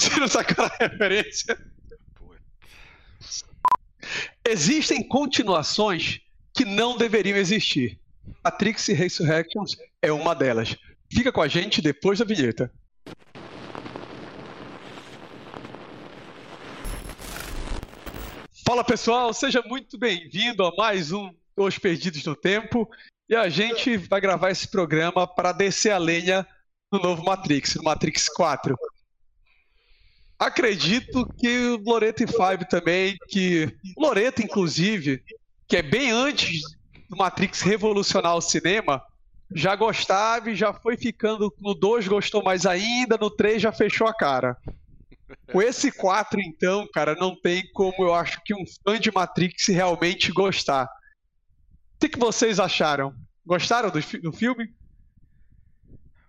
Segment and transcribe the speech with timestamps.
[0.00, 1.58] Você não sacou a referência?
[4.48, 6.22] Existem continuações
[6.54, 8.00] que não deveriam existir.
[8.42, 10.74] Matrix Resurrections é uma delas.
[11.12, 12.72] Fica com a gente depois da vinheta.
[18.64, 22.90] Fala pessoal, seja muito bem-vindo a mais um Os Perdidos no Tempo.
[23.28, 26.46] E a gente vai gravar esse programa para descer a lenha
[26.90, 28.74] no novo Matrix, no Matrix 4.
[30.40, 35.22] Acredito que o Loreto e Five também, que Loreto, inclusive,
[35.68, 36.62] que é bem antes
[37.10, 39.02] do Matrix revolucionar o cinema,
[39.54, 41.54] já gostava e já foi ficando.
[41.60, 44.56] No 2 gostou mais ainda, no 3 já fechou a cara.
[45.52, 49.66] Com esse 4, então, cara, não tem como eu acho que um fã de Matrix
[49.66, 50.84] realmente gostar.
[50.84, 53.14] O que, que vocês acharam?
[53.44, 54.72] Gostaram do, do filme?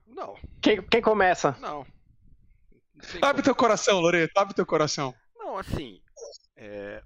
[0.05, 0.35] Não.
[0.59, 1.55] Quem, quem começa?
[1.61, 1.85] Não.
[3.21, 5.15] Abre teu coração, Loreto, abre teu coração.
[5.35, 6.01] Não, assim,
[6.55, 7.03] é,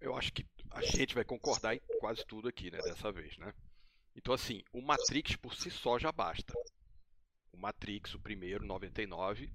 [0.00, 3.52] eu acho que a gente vai concordar em quase tudo aqui, né, dessa vez, né?
[4.16, 6.52] Então, assim, o Matrix por si só já basta.
[7.52, 9.52] O Matrix, o primeiro, 99,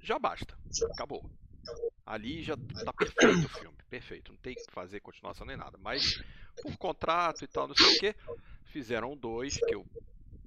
[0.00, 0.56] já basta.
[0.92, 1.30] Acabou.
[2.04, 4.32] Ali já tá perfeito o filme, perfeito.
[4.32, 5.78] Não tem que fazer continuação nem nada.
[5.78, 6.22] Mas,
[6.62, 8.14] por contrato e tal, não sei o que,
[8.66, 9.86] fizeram o 2, que eu.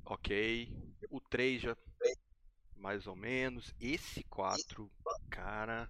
[0.06, 0.72] Ok.
[1.10, 1.78] O 3 já
[2.78, 3.74] mais ou menos.
[3.80, 4.90] Esse 4,
[5.30, 5.90] cara,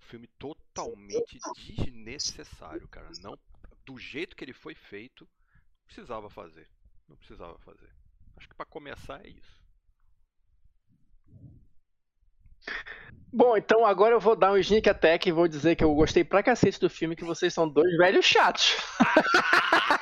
[0.00, 3.08] filme totalmente desnecessário, cara.
[3.22, 3.38] Não,
[3.84, 6.68] do jeito que ele foi feito, não precisava fazer.
[7.08, 7.90] Não precisava fazer.
[8.36, 9.56] Acho que para começar é isso.
[13.32, 16.24] Bom, então agora eu vou dar um sneak attack e vou dizer que eu gostei
[16.24, 18.76] pra cacete do filme, que vocês são dois velhos chatos.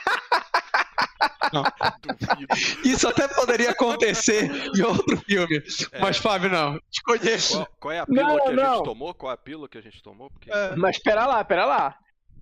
[2.84, 5.62] Isso até poderia acontecer em outro filme.
[5.92, 6.00] É.
[6.00, 6.78] Mas, Fábio, não.
[6.90, 7.56] Te conheço.
[7.56, 8.74] Qual, qual é a pílula não, que a não.
[8.74, 9.14] gente tomou?
[9.14, 10.30] Qual é a pílula que a gente tomou?
[10.30, 10.50] Porque...
[10.50, 10.76] É.
[10.76, 11.96] Mas espera lá, espera lá.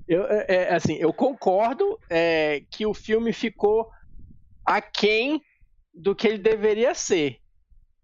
[0.09, 3.89] Eu, é, é, assim, eu concordo é, que o filme ficou
[4.65, 5.41] aquém
[5.95, 7.39] do que ele deveria ser.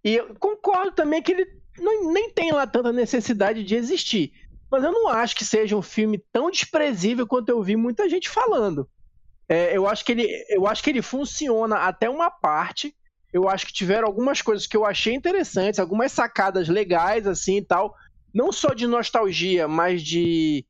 [0.05, 1.47] E eu concordo também que ele
[1.79, 4.33] não, nem tem lá tanta necessidade de existir.
[4.71, 8.29] Mas eu não acho que seja um filme tão desprezível quanto eu vi muita gente
[8.29, 8.89] falando.
[9.49, 12.95] É, eu, acho que ele, eu acho que ele funciona até uma parte.
[13.33, 17.65] Eu acho que tiveram algumas coisas que eu achei interessantes, algumas sacadas legais, assim e
[17.65, 17.95] tal.
[18.33, 20.67] Não só de nostalgia, mas de,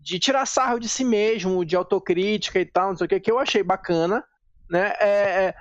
[0.00, 3.30] de tirar sarro de si mesmo, de autocrítica e tal, não sei o que, que
[3.30, 4.24] eu achei bacana.
[4.70, 4.94] Né?
[4.98, 5.54] É, é,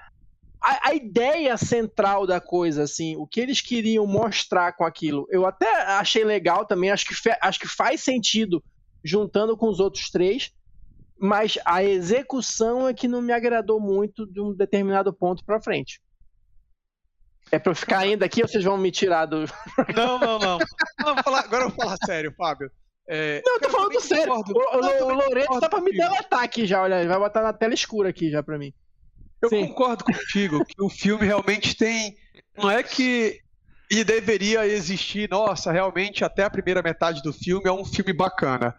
[0.61, 5.45] a, a, ideia central da coisa, assim, o que eles queriam mostrar com aquilo, eu
[5.45, 8.63] até achei legal também, acho que, acho que faz sentido
[9.03, 10.53] juntando com os outros três
[11.23, 16.01] mas a execução é que não me agradou muito de um determinado ponto para frente.
[17.49, 19.45] É pra eu ficar ainda aqui ou vocês vão me tirar do.
[19.95, 20.59] Não, não, não.
[20.99, 22.69] não falar, agora eu vou falar sério, Fábio.
[23.07, 24.33] É, não, eu tô falando sério.
[24.33, 24.87] Concordo.
[24.87, 26.99] O, o, o Lourenço tá pra me delatar aqui já, olha.
[26.99, 28.73] Ele vai botar na tela escura aqui já pra mim.
[29.41, 29.67] Eu Sim.
[29.67, 32.17] concordo contigo que o filme realmente tem.
[32.57, 33.39] Não é que
[33.89, 38.75] e deveria existir, nossa, realmente até a primeira metade do filme é um filme bacana.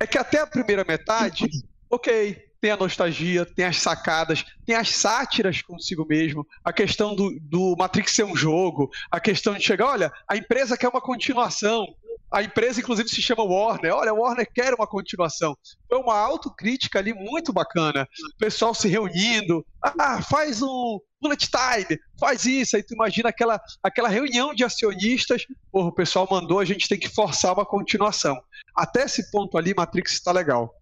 [0.00, 1.46] É que até a primeira metade,
[1.90, 7.38] ok, tem a nostalgia, tem as sacadas, tem as sátiras consigo mesmo, a questão do,
[7.40, 11.86] do Matrix ser um jogo, a questão de chegar, olha, a empresa quer uma continuação,
[12.30, 13.94] a empresa, inclusive, se chama Warner.
[13.94, 15.56] Olha, a Warner quer uma continuação.
[15.88, 18.06] Foi uma autocrítica ali muito bacana.
[18.34, 19.64] O pessoal se reunindo.
[19.98, 22.76] Ah, faz um bullet time, faz isso.
[22.76, 25.46] Aí tu imagina aquela, aquela reunião de acionistas.
[25.72, 28.38] Porra, o pessoal mandou, a gente tem que forçar uma continuação.
[28.76, 30.74] Até esse ponto ali, Matrix está legal.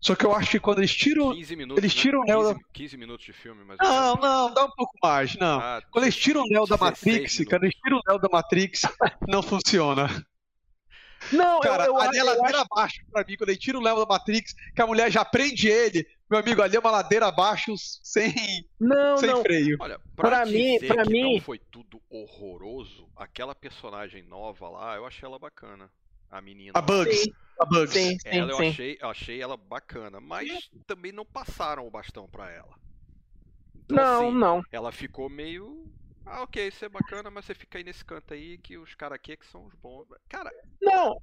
[0.00, 1.32] Só que eu acho que quando eles tiram.
[1.32, 2.00] 15 minutos, eles né?
[2.00, 2.36] tiram né?
[2.36, 3.78] o Neo 15, 15 minutos de filme, mas.
[3.80, 5.58] Não, não, dá um pouco mais, não.
[5.58, 8.82] Ah, quando eles tiram o Neo da Matrix, quando eles tiram o Neo da Matrix,
[9.26, 10.08] não funciona.
[11.32, 12.68] Não, cara, eu, eu, ali é ladeira acho...
[12.70, 15.68] abaixo pra mim, quando ele tira o Léo da Matrix, que a mulher já prende
[15.68, 16.06] ele.
[16.30, 18.34] Meu amigo, ali é uma ladeira abaixo sem,
[18.78, 19.42] não, sem não.
[19.42, 19.76] freio.
[19.80, 25.06] Olha, pra, pra mim, pra mim não foi tudo horroroso, aquela personagem nova lá, eu
[25.06, 25.90] achei ela bacana.
[26.30, 26.72] A menina.
[26.74, 27.22] A Bugs.
[27.22, 27.32] Sim.
[27.60, 27.92] A Bugs.
[27.92, 32.28] Sim, sim, ela, eu, Achei, eu achei ela bacana, mas também não passaram o bastão
[32.28, 32.74] pra ela.
[33.84, 34.62] Então, não, assim, não.
[34.72, 35.90] Ela ficou meio
[36.26, 39.14] ah, ok, isso é bacana, mas você fica aí nesse canto aí que os caras
[39.14, 40.08] aqui é que são os bons.
[40.28, 40.50] Cara.
[40.82, 41.22] Não!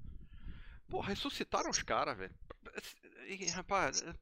[0.89, 2.33] Pô, ressuscitaram os caras, velho.
[3.53, 4.01] Rapaz.
[4.01, 4.13] É,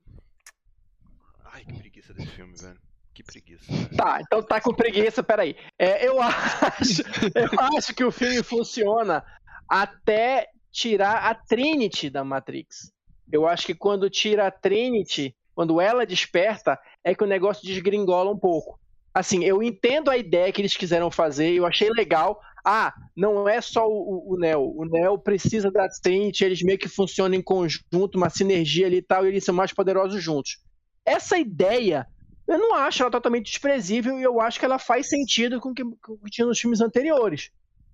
[1.46, 2.82] ai, que preguiça desse filme, velho.
[3.14, 3.66] Que preguiça.
[3.96, 5.56] Tá, então tá com preguiça, peraí.
[5.78, 7.04] É, eu acho.
[7.36, 9.24] eu acho que o filme funciona
[9.70, 12.92] até tirar a Trinity da Matrix.
[13.32, 18.32] Eu acho que quando tira a Trinity, quando ela desperta, é que o negócio desgringola
[18.32, 18.80] um pouco.
[19.14, 22.40] Assim, eu entendo a ideia que eles quiseram fazer, eu achei legal.
[22.64, 24.74] Ah, não é só o, o Neo.
[24.76, 29.02] O Neo precisa da Trinity, eles meio que funcionam em conjunto, uma sinergia ali e
[29.02, 30.60] tal, e eles são mais poderosos juntos.
[31.06, 32.08] Essa ideia,
[32.48, 35.74] eu não acho ela totalmente desprezível e eu acho que ela faz sentido com o
[35.74, 37.50] que, com o que tinha nos filmes anteriores.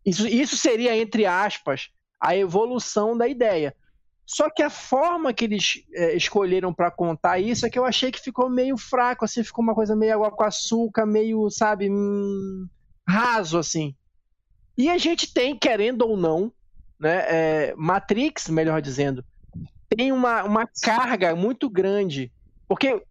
[0.06, 3.76] Isso, isso seria, entre aspas, a evolução da ideia.
[4.26, 8.12] Só que a forma que eles é, escolheram para contar isso é que eu achei
[8.12, 12.68] que ficou meio fraco, assim, ficou uma coisa meio água com açúcar, meio, sabe, hum,
[13.08, 13.96] raso, assim.
[14.78, 16.52] E a gente tem, querendo ou não,
[17.00, 19.24] né, é, Matrix, melhor dizendo,
[19.90, 22.30] tem uma, uma carga muito grande,
[22.68, 23.02] porque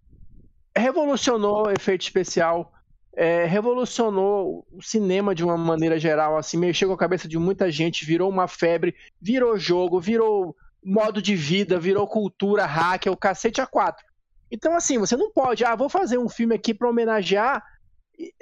[0.76, 2.73] revolucionou o efeito especial,
[3.17, 7.71] é, revolucionou o cinema de uma maneira geral, assim, mexeu com a cabeça de muita
[7.71, 10.55] gente, virou uma febre, virou jogo, virou
[10.85, 14.05] modo de vida, virou cultura, hack, é o cacete a quatro.
[14.51, 17.65] Então, assim, você não pode, ah, vou fazer um filme aqui para homenagear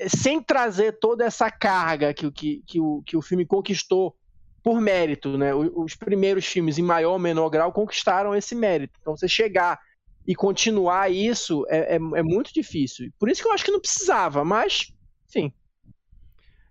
[0.09, 4.15] sem trazer toda essa carga que, que, que, o, que o filme conquistou
[4.63, 5.55] por mérito, né?
[5.55, 8.99] Os primeiros filmes, em maior ou menor grau, conquistaram esse mérito.
[9.01, 9.79] Então, você chegar
[10.27, 13.13] e continuar isso é, é, é muito difícil.
[13.19, 14.93] Por isso que eu acho que não precisava, mas,
[15.29, 15.53] enfim.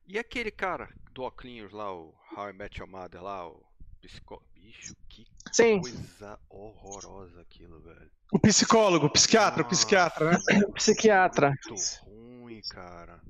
[0.08, 3.64] E aquele cara do Oclinhos lá, o How I Met Your Mother lá, o
[4.02, 4.42] psicó...
[4.64, 5.82] Bicho, que Sim.
[5.82, 8.10] coisa horrorosa aquilo, velho.
[8.32, 10.38] O psicólogo, o psiquiatra, Nossa, o psiquiatra, né?
[10.68, 11.54] O psiquiatra.
[11.70, 13.22] Muito ruim, cara.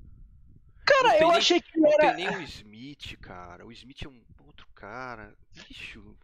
[0.86, 2.06] Cara, eu nem, achei que não era.
[2.06, 3.66] Não tem nem o Smith, cara.
[3.66, 5.34] O Smith é um outro cara.
[5.52, 6.16] Bicho.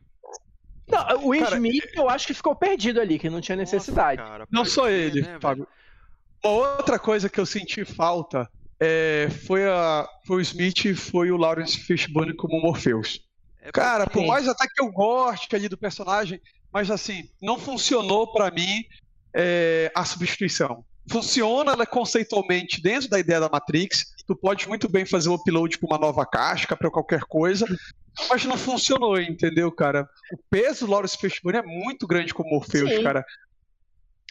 [1.08, 4.20] Não, o cara, Smith eu acho que ficou perdido ali, que não tinha necessidade.
[4.20, 5.67] Nossa, cara, não só ele, né, Fábio.
[6.43, 8.49] Uma outra coisa que eu senti falta
[8.79, 13.20] é, foi, a, foi o Smith e foi o Lawrence Fishburne como Morpheus.
[13.61, 16.41] É Cara, por mais até que eu goste ali do personagem,
[16.73, 18.85] mas assim, não funcionou para mim
[19.35, 20.85] é, a substituição.
[21.08, 24.14] Funciona né, conceitualmente dentro da ideia da Matrix.
[24.26, 27.67] Tu pode muito bem fazer o upload para uma nova casca, para qualquer coisa,
[28.29, 30.08] mas não funcionou, entendeu, cara?
[30.32, 33.02] O peso do Lawrence Fishburne é muito grande como Morpheus, Sim.
[33.02, 33.25] cara.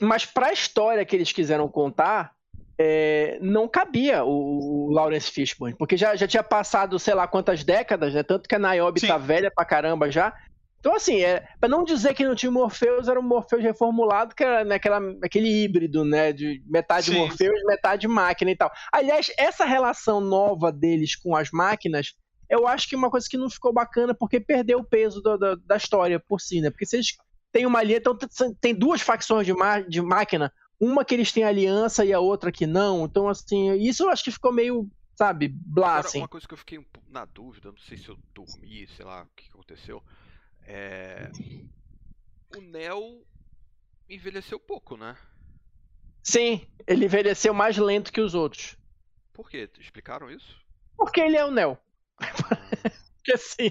[0.02, 2.34] Mas para a história que eles quiseram contar,
[2.78, 7.64] é, não cabia o, o, Lawrence Fishburne, porque já, já tinha passado sei lá quantas
[7.64, 8.24] décadas, né?
[8.24, 9.08] Tanto que a Niobe Sim.
[9.08, 10.34] tá velha pra caramba já.
[10.80, 14.44] Então, assim, é, para não dizer que não tinha Morpheus, era um Morpheus reformulado, que
[14.44, 14.80] era né,
[15.22, 16.32] aquele híbrido, né?
[16.32, 17.18] De metade Sim.
[17.18, 18.72] Morpheus, metade máquina e tal.
[18.92, 22.14] Aliás, essa relação nova deles com as máquinas,
[22.50, 25.38] eu acho que é uma coisa que não ficou bacana, porque perdeu o peso do,
[25.38, 26.70] do, da história por si, né?
[26.70, 27.18] Porque se eles
[27.52, 28.18] têm uma linha, então
[28.62, 29.54] tem duas facções de,
[29.90, 33.04] de máquina, uma que eles têm aliança e a outra que não.
[33.04, 36.20] Então, assim, isso eu acho que ficou meio, sabe, blá, Agora, assim.
[36.20, 36.80] Uma coisa que eu fiquei
[37.10, 40.02] na dúvida, não sei se eu dormi, sei lá o que aconteceu.
[40.72, 41.32] É.
[42.56, 43.26] O Neo
[44.08, 45.18] envelheceu pouco, né?
[46.22, 48.78] Sim, ele envelheceu mais lento que os outros.
[49.34, 49.68] Por quê?
[49.80, 50.56] Explicaram isso?
[50.96, 51.76] Porque ele é o Neo.
[52.20, 52.28] Ah.
[53.20, 53.70] Porque assim.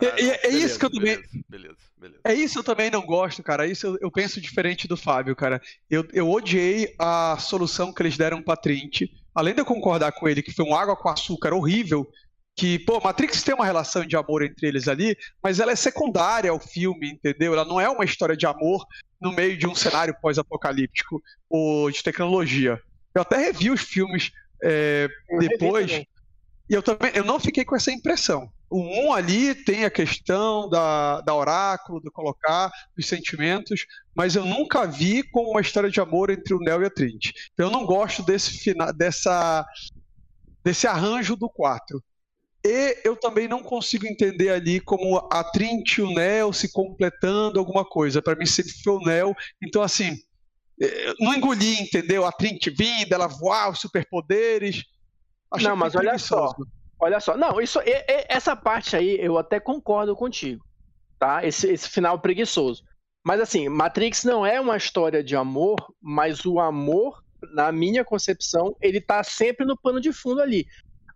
[0.00, 1.22] é, é, é isso que eu também.
[1.48, 3.66] Beleza, beleza, É isso eu também não gosto, cara.
[3.66, 5.62] Isso eu, eu penso diferente do Fábio, cara.
[5.88, 9.02] Eu, eu odiei a solução que eles deram pra Trint.
[9.34, 12.10] Além de eu concordar com ele que foi um água com açúcar horrível,
[12.56, 16.50] que, pô, Matrix tem uma relação de amor entre eles ali, mas ela é secundária
[16.50, 17.52] ao filme, entendeu?
[17.52, 18.86] Ela não é uma história de amor
[19.20, 22.80] no meio de um cenário pós-apocalíptico ou de tecnologia.
[23.14, 24.30] Eu até revi os filmes
[24.62, 25.08] é,
[25.38, 25.90] depois.
[26.70, 28.48] E eu também eu não fiquei com essa impressão.
[28.70, 34.34] O 1 um ali tem a questão da, da oráculo, de colocar os sentimentos, mas
[34.34, 37.32] eu nunca vi como uma história de amor entre o Neo e a Trinity.
[37.58, 39.64] Eu não gosto desse final, dessa,
[40.64, 42.02] desse arranjo do 4.
[42.64, 47.58] E eu também não consigo entender ali como a Trinity e o Neo se completando
[47.58, 48.22] alguma coisa.
[48.22, 49.36] Para mim sempre foi o Neo.
[49.62, 50.16] Então, assim,
[50.80, 52.24] eh, não engoli, entendeu?
[52.24, 54.82] A Trinity vinda, ela voar, os superpoderes.
[55.50, 56.54] Achei não, mas olha só.
[56.98, 57.36] Olha só.
[57.36, 57.80] Não, isso,
[58.28, 60.64] essa parte aí eu até concordo contigo.
[61.18, 61.46] Tá?
[61.46, 62.82] Esse, esse final preguiçoso.
[63.22, 67.22] Mas assim, Matrix não é uma história de amor, mas o amor,
[67.54, 70.66] na minha concepção, ele tá sempre no pano de fundo ali.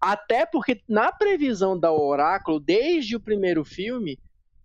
[0.00, 4.18] Até porque na previsão da Oráculo, desde o primeiro filme,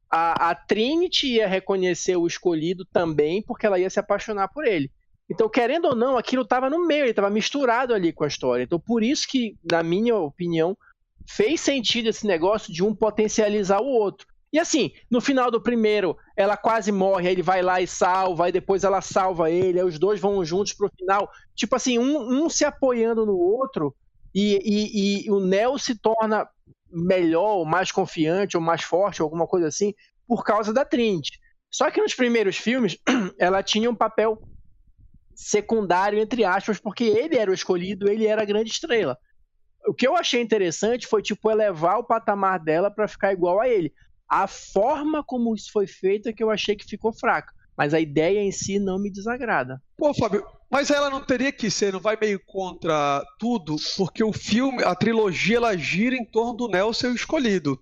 [0.09, 4.91] a, a Trinity ia reconhecer o escolhido também, porque ela ia se apaixonar por ele.
[5.29, 8.63] Então, querendo ou não, aquilo estava no meio, ele estava misturado ali com a história.
[8.63, 10.77] Então, por isso que, na minha opinião,
[11.27, 14.27] fez sentido esse negócio de um potencializar o outro.
[14.51, 18.45] E assim, no final do primeiro, ela quase morre, aí ele vai lá e salva,
[18.45, 21.27] aí depois ela salva ele, aí os dois vão juntos pro final.
[21.55, 23.95] Tipo assim, um, um se apoiando no outro,
[24.33, 26.47] e, e, e o Neo se torna
[26.89, 29.93] melhor, ou mais confiante, ou mais forte, ou alguma coisa assim,
[30.27, 31.39] por causa da Trinity.
[31.69, 32.97] Só que nos primeiros filmes,
[33.39, 34.41] ela tinha um papel
[35.35, 39.17] secundário, entre aspas, porque ele era o escolhido, ele era a grande estrela.
[39.87, 43.67] O que eu achei interessante foi, tipo, elevar o patamar dela para ficar igual a
[43.67, 43.91] ele.
[44.29, 47.51] A forma como isso foi feito é que eu achei que ficou fraca.
[47.75, 49.81] Mas a ideia em si não me desagrada.
[49.97, 54.33] Pô, Fábio, mas ela não teria que ser, não vai meio contra tudo, porque o
[54.33, 57.79] filme, a trilogia, ela gira em torno do o escolhido.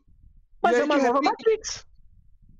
[0.61, 1.85] Mas E é aí, uma nova repente- Matrix.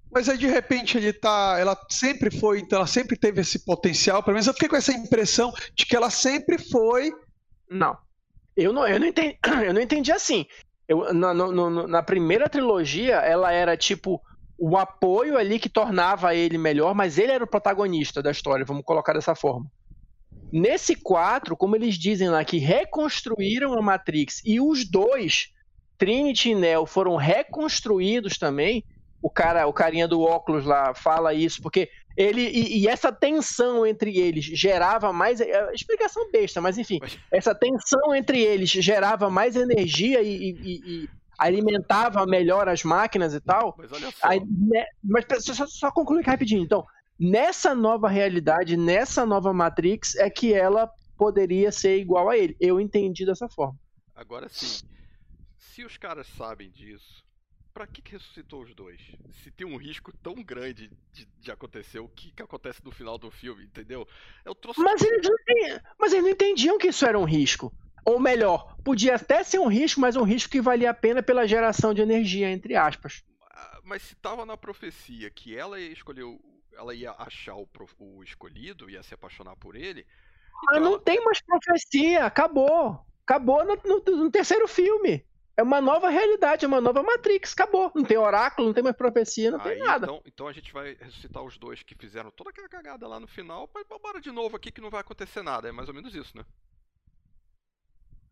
[0.09, 1.57] Mas aí de repente ele tá.
[1.59, 4.23] Ela sempre foi, então ela sempre teve esse potencial.
[4.23, 7.11] Pelo menos eu fiquei com essa impressão de que ela sempre foi.
[7.69, 7.97] Não.
[8.55, 10.45] Eu não, eu não, entendi, eu não entendi assim.
[10.87, 14.21] Eu, na, na primeira trilogia, ela era tipo
[14.57, 18.83] o apoio ali que tornava ele melhor, mas ele era o protagonista da história, vamos
[18.85, 19.69] colocar dessa forma.
[20.51, 25.47] Nesse 4, como eles dizem lá, que reconstruíram a Matrix e os dois,
[25.97, 28.83] Trinity e Neo, foram reconstruídos também.
[29.21, 33.85] O cara, o carinha do óculos lá fala isso, porque ele e, e essa tensão
[33.85, 36.99] entre eles gerava mais é, explicação besta, mas enfim,
[37.31, 43.39] essa tensão entre eles gerava mais energia e, e- e- alimentava melhor as máquinas e
[43.39, 43.73] tal.
[43.77, 44.27] Mas olha só.
[44.27, 46.61] Aí, né, mas só- só concluir rapidinho.
[46.63, 46.83] Então,
[47.21, 52.55] nessa nova realidade, nessa nova Matrix, é que ela poderia ser igual a ele.
[52.59, 53.77] Eu entendi dessa forma.
[54.15, 54.85] Agora sim,
[55.57, 57.23] se os caras sabem disso,
[57.73, 58.99] pra que, que ressuscitou os dois?
[59.43, 63.17] Se tem um risco tão grande de, de acontecer, o que, que acontece no final
[63.17, 64.07] do filme, entendeu?
[64.43, 64.81] Eu trouxe.
[64.81, 67.71] Mas eles, não entendiam, mas eles não entendiam que isso era um risco.
[68.03, 71.47] Ou melhor, podia até ser um risco, mas um risco que valia a pena pela
[71.47, 73.23] geração de energia, entre aspas.
[73.51, 76.23] Ah, Mas se tava na profecia que ela ia escolher.
[76.23, 76.41] o-
[76.73, 77.67] Ela ia achar o,
[77.99, 80.05] o escolhido, ia se apaixonar por ele.
[80.53, 83.05] Ah, então não ela- tem mais profecia, acabou.
[83.25, 85.25] Acabou no, no- no terceiro filme.
[85.57, 87.91] É uma nova realidade, é uma nova Matrix, acabou.
[87.93, 90.05] Não tem oráculo, não tem mais profecia, não tem Aí, nada.
[90.05, 93.27] Então, então a gente vai ressuscitar os dois que fizeram toda aquela cagada lá no
[93.27, 95.67] final, mas bora de novo aqui que não vai acontecer nada.
[95.67, 96.43] É mais ou menos isso, né?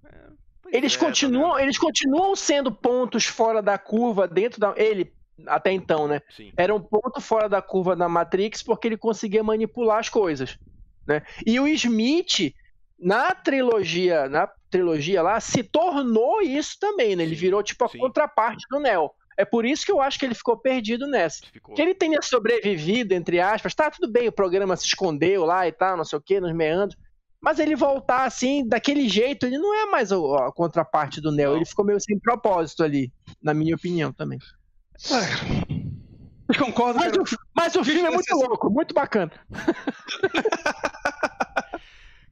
[0.05, 0.29] É,
[0.72, 5.13] Eles é, continuam, eles continuam sendo pontos fora da curva dentro da ele
[5.48, 6.22] até então, né?
[6.29, 6.51] Sim.
[6.58, 10.58] Era um ponto fora da curva da Matrix porque ele conseguia manipular as coisas,
[11.08, 11.24] né?
[11.46, 12.53] E o Smith
[13.00, 17.24] na trilogia, na trilogia lá se tornou isso também, né?
[17.24, 17.98] Ele Sim, virou tipo a sim.
[17.98, 19.10] contraparte do Neo.
[19.38, 21.46] É por isso que eu acho que ele ficou perdido nessa.
[21.46, 21.74] Ficou.
[21.74, 25.72] Que ele tenha sobrevivido, entre aspas, tá tudo bem, o programa se escondeu lá e
[25.72, 27.00] tal, não sei o que, nos meandros.
[27.41, 31.51] Mas ele voltar assim, daquele jeito, ele não é mais a contraparte do Neo.
[31.51, 31.55] Não.
[31.55, 34.39] Ele ficou meio sem propósito ali, na minha opinião também.
[36.47, 37.23] Eu concordo Mas o,
[37.55, 39.31] mas o filme é muito louco, muito bacana.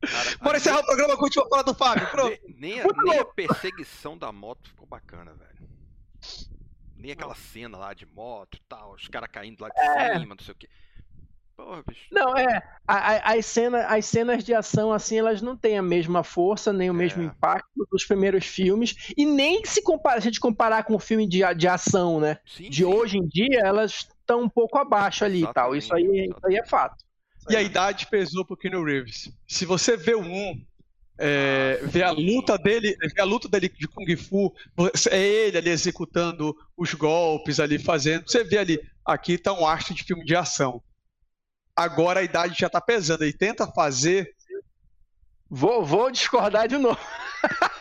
[0.01, 2.07] Cara, Bora encerrar o programa com a última fala do Fábio.
[2.09, 2.39] Pronto.
[2.47, 5.69] Nem, nem a, nem a perseguição da moto ficou bacana, velho.
[6.95, 10.19] Nem aquela cena lá de moto e tal, os caras caindo lá de É.
[10.19, 10.67] cima, não sei o que.
[11.57, 12.05] Porra, bicho.
[12.11, 12.61] Não, é.
[12.87, 16.71] a- a- as, cena, as cenas de ação, assim, elas não têm a mesma força,
[16.71, 17.25] nem o mesmo É.
[17.25, 18.95] impacto dos primeiros filmes.
[19.17, 22.37] E nem se, compara, se a gente comparar com o filme de, de ação, né?
[22.45, 22.83] Sim, De sim.
[22.85, 25.75] hoje em dia, elas estão um pouco abaixo ali e tal.
[25.75, 27.03] Isso aí, Exatamente, isso aí é fato.
[27.49, 29.31] E a idade pesou pro Keanu Reeves.
[29.47, 30.61] Se você vê o 1,
[31.17, 34.53] é, Ah, vê a luta dele, vê a luta dele de Kung Fu,
[35.09, 38.29] é ele ali executando os golpes ali, fazendo.
[38.29, 40.81] Você vê ali, aqui tá um astro de filme de ação.
[41.77, 43.23] Agora a idade já tá pesando.
[43.23, 44.33] Ele tenta fazer.
[45.49, 46.99] Vou, vou discordar de novo.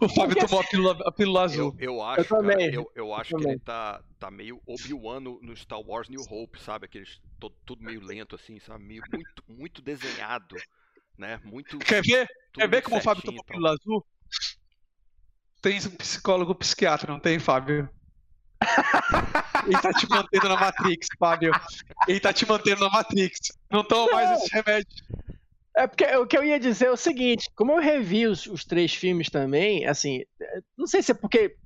[0.00, 1.76] O Fábio tomou a pílula, a pílula Eu, azul.
[1.78, 2.74] eu acho, cara, também.
[2.74, 3.52] eu, eu acho Eu que também.
[3.52, 6.86] ele tá, tá meio Obi-Wan no, no Star Wars New Hope, sabe?
[6.86, 8.84] Aqueles, todo, tudo meio lento assim, sabe?
[8.84, 10.56] Meio, muito, muito desenhado,
[11.18, 11.40] né?
[11.44, 11.78] Muito.
[11.78, 12.26] Quer ver?
[12.52, 14.04] Quer ver como o Fábio tomou a e pílula azul?
[15.60, 17.88] Tem um psicólogo psiquiatra, não tem, Fábio?
[19.66, 21.52] Ele tá te mantendo na Matrix, Fábio.
[22.08, 23.52] Ele tá te mantendo na Matrix.
[23.70, 24.88] Não toma mais esse remédio.
[25.76, 28.64] É porque o que eu ia dizer é o seguinte: como eu revi os, os
[28.64, 31.56] três filmes também, assim, é, não sei se é porque,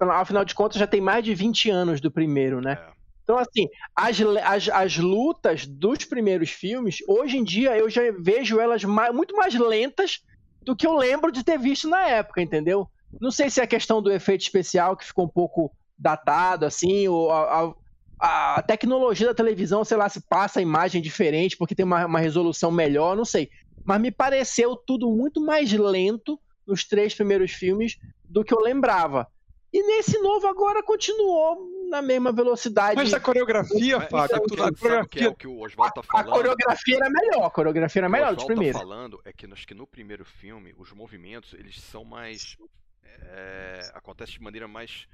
[0.00, 2.78] afinal de contas, já tem mais de 20 anos do primeiro, né?
[2.80, 3.00] É.
[3.22, 8.58] Então, assim, as, as, as lutas dos primeiros filmes, hoje em dia eu já vejo
[8.58, 10.20] elas ma- muito mais lentas
[10.62, 12.88] do que eu lembro de ter visto na época, entendeu?
[13.20, 17.06] Não sei se é a questão do efeito especial que ficou um pouco datado, assim,
[17.08, 17.74] ou a,
[18.18, 22.04] a- a tecnologia da televisão, sei lá, se passa a imagem diferente porque tem uma,
[22.06, 23.48] uma resolução melhor, não sei.
[23.84, 27.96] Mas me pareceu tudo muito mais lento nos três primeiros filmes
[28.28, 29.26] do que eu lembrava.
[29.72, 31.56] E nesse novo agora continuou
[31.88, 32.96] na mesma velocidade.
[32.96, 35.28] Mas a coreografia, Fábio, sabe o tudo- que, a o que é coreografia.
[35.30, 36.32] o que o Oswaldo tá A falando?
[36.36, 38.80] coreografia era melhor, a coreografia era O melhor dos Oswaldo primeiros.
[38.80, 42.56] tá falando é que, acho que no primeiro filme, os movimentos, eles são mais...
[43.22, 45.06] É, acontece de maneira mais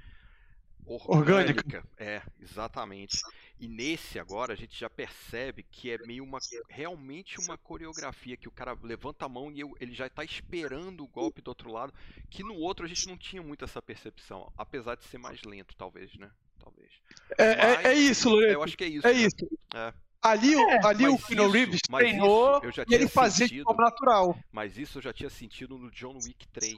[0.87, 1.61] Orgânica.
[1.61, 1.83] orgânica.
[1.97, 3.19] É, exatamente.
[3.59, 6.39] E nesse agora a gente já percebe que é meio uma
[6.69, 11.03] realmente uma coreografia que o cara levanta a mão e eu, ele já está esperando
[11.03, 11.93] o golpe do outro lado,
[12.29, 15.75] que no outro a gente não tinha muito essa percepção, apesar de ser mais lento,
[15.75, 16.29] talvez, né?
[16.59, 16.91] Talvez.
[17.37, 18.53] É, Mas, é, é isso, Loreto.
[18.53, 19.07] Eu acho que é isso.
[19.07, 19.19] É né?
[19.19, 19.59] isso.
[19.73, 19.93] É.
[20.21, 24.37] Ali, é, ali o Keanu Reeves treinou e ele fazia de forma natural.
[24.51, 26.75] Mas isso eu já tinha sentido no John Wick 3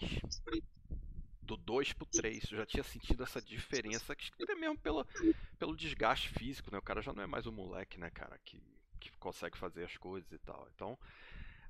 [1.50, 2.51] do 2 pro 3.
[2.51, 5.06] Eu já tinha sentido essa diferença, que até mesmo pelo,
[5.58, 6.77] pelo desgaste físico, né?
[6.77, 8.62] O cara já não é mais um moleque, né, cara, que,
[9.00, 10.68] que consegue fazer as coisas e tal.
[10.75, 10.98] Então,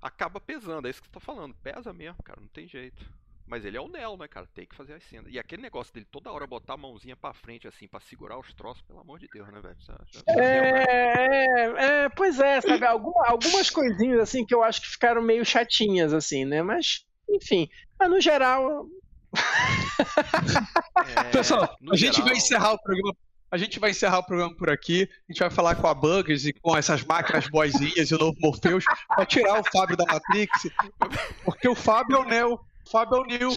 [0.01, 1.55] acaba pesando, é isso que você tá falando.
[1.55, 3.05] Pesa mesmo, cara, não tem jeito.
[3.47, 4.45] Mas ele é o Nel, né, cara?
[4.53, 5.33] Tem que fazer as cenas.
[5.33, 8.53] E aquele negócio dele toda hora botar a mãozinha pra frente, assim, pra segurar os
[8.53, 9.77] troços, pelo amor de Deus, né, velho?
[10.27, 10.85] É, né?
[10.87, 12.85] é, é, pois é, sabe?
[12.85, 16.61] Alguma, algumas coisinhas, assim, que eu acho que ficaram meio chatinhas, assim, né?
[16.61, 17.67] Mas, enfim.
[17.97, 18.87] Mas no geral,
[21.17, 22.27] é, Pessoal, a gente geral...
[22.27, 23.15] vai encerrar o programa.
[23.51, 25.09] A gente vai encerrar o programa por aqui.
[25.27, 28.37] A gente vai falar com a Buggers e com essas máquinas boizinhas e o novo
[28.39, 30.69] Morpheus para tirar o Fábio da Matrix.
[31.43, 32.53] Porque o Fábio é o Neo.
[32.53, 33.55] O Fábio é o Neo.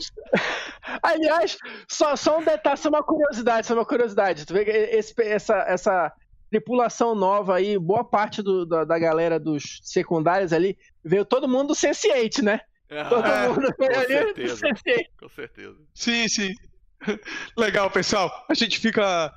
[1.02, 4.46] Aliás, só, só um detalhe, só uma curiosidade, só uma curiosidade.
[4.46, 4.62] Tu vê
[4.96, 6.12] esse, essa, essa
[6.50, 11.74] tripulação nova aí, boa parte do, da, da galera dos secundários ali, veio todo mundo
[11.74, 12.60] Sense8, né?
[13.08, 14.66] Todo é, mundo com certeza,
[15.18, 15.78] com certeza.
[15.94, 16.54] Sim, sim.
[17.56, 18.46] Legal, pessoal.
[18.48, 19.32] A gente fica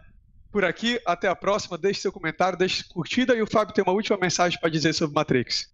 [0.52, 1.00] por aqui.
[1.06, 1.78] Até a próxima.
[1.78, 5.16] Deixe seu comentário, deixe curtida e o Fábio tem uma última mensagem para dizer sobre
[5.16, 5.74] Matrix.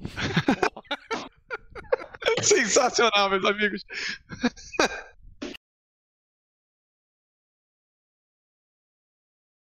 [2.42, 3.84] Sensacional, meus amigos.